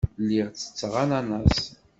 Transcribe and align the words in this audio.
Lliɣ 0.21 0.47
ttetteɣ 0.49 0.93
ananaṣ. 1.03 1.57